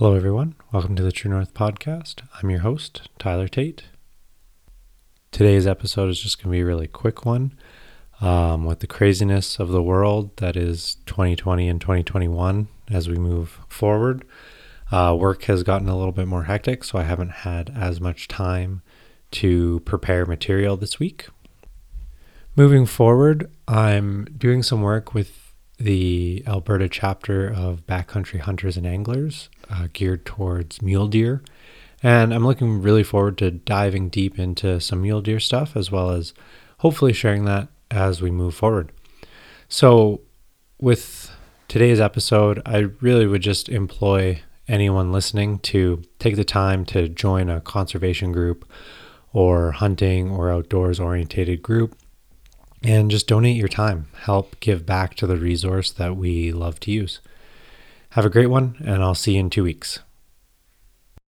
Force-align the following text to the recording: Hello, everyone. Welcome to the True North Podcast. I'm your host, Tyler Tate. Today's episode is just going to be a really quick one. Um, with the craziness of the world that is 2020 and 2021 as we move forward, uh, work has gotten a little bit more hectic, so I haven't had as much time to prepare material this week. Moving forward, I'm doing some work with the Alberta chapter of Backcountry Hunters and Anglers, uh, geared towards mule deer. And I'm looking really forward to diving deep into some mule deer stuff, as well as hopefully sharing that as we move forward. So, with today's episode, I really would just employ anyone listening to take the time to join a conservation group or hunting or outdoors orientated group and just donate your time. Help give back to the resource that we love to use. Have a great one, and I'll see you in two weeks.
Hello, 0.00 0.14
everyone. 0.14 0.54
Welcome 0.72 0.96
to 0.96 1.02
the 1.02 1.12
True 1.12 1.30
North 1.30 1.52
Podcast. 1.52 2.22
I'm 2.42 2.48
your 2.48 2.60
host, 2.60 3.10
Tyler 3.18 3.48
Tate. 3.48 3.82
Today's 5.30 5.66
episode 5.66 6.08
is 6.08 6.18
just 6.18 6.38
going 6.38 6.50
to 6.50 6.56
be 6.56 6.62
a 6.62 6.64
really 6.64 6.86
quick 6.86 7.26
one. 7.26 7.52
Um, 8.18 8.64
with 8.64 8.80
the 8.80 8.86
craziness 8.86 9.58
of 9.58 9.68
the 9.68 9.82
world 9.82 10.34
that 10.38 10.56
is 10.56 10.96
2020 11.04 11.68
and 11.68 11.78
2021 11.78 12.68
as 12.90 13.10
we 13.10 13.18
move 13.18 13.60
forward, 13.68 14.24
uh, 14.90 15.14
work 15.20 15.42
has 15.42 15.62
gotten 15.62 15.90
a 15.90 15.98
little 15.98 16.12
bit 16.12 16.26
more 16.26 16.44
hectic, 16.44 16.82
so 16.82 16.98
I 16.98 17.02
haven't 17.02 17.32
had 17.32 17.68
as 17.68 18.00
much 18.00 18.26
time 18.26 18.80
to 19.32 19.80
prepare 19.80 20.24
material 20.24 20.78
this 20.78 20.98
week. 20.98 21.28
Moving 22.56 22.86
forward, 22.86 23.50
I'm 23.68 24.24
doing 24.38 24.62
some 24.62 24.80
work 24.80 25.12
with 25.12 25.49
the 25.80 26.44
Alberta 26.46 26.88
chapter 26.88 27.48
of 27.48 27.86
Backcountry 27.86 28.40
Hunters 28.40 28.76
and 28.76 28.86
Anglers, 28.86 29.48
uh, 29.70 29.88
geared 29.92 30.26
towards 30.26 30.82
mule 30.82 31.08
deer. 31.08 31.42
And 32.02 32.34
I'm 32.34 32.46
looking 32.46 32.82
really 32.82 33.02
forward 33.02 33.38
to 33.38 33.50
diving 33.50 34.10
deep 34.10 34.38
into 34.38 34.80
some 34.80 35.02
mule 35.02 35.22
deer 35.22 35.40
stuff, 35.40 35.76
as 35.76 35.90
well 35.90 36.10
as 36.10 36.34
hopefully 36.78 37.12
sharing 37.12 37.44
that 37.46 37.68
as 37.90 38.20
we 38.20 38.30
move 38.30 38.54
forward. 38.54 38.92
So, 39.68 40.20
with 40.78 41.30
today's 41.68 42.00
episode, 42.00 42.62
I 42.64 42.78
really 43.00 43.26
would 43.26 43.42
just 43.42 43.68
employ 43.68 44.42
anyone 44.68 45.12
listening 45.12 45.58
to 45.58 46.02
take 46.18 46.36
the 46.36 46.44
time 46.44 46.84
to 46.86 47.08
join 47.08 47.50
a 47.50 47.60
conservation 47.60 48.32
group 48.32 48.70
or 49.32 49.72
hunting 49.72 50.30
or 50.30 50.50
outdoors 50.50 51.00
orientated 51.00 51.62
group 51.62 51.96
and 52.82 53.10
just 53.10 53.26
donate 53.26 53.56
your 53.56 53.68
time. 53.68 54.08
Help 54.22 54.58
give 54.60 54.86
back 54.86 55.14
to 55.16 55.26
the 55.26 55.36
resource 55.36 55.90
that 55.92 56.16
we 56.16 56.52
love 56.52 56.80
to 56.80 56.90
use. 56.90 57.20
Have 58.10 58.24
a 58.24 58.30
great 58.30 58.46
one, 58.48 58.76
and 58.80 59.02
I'll 59.02 59.14
see 59.14 59.34
you 59.34 59.40
in 59.40 59.50
two 59.50 59.64
weeks. 59.64 60.00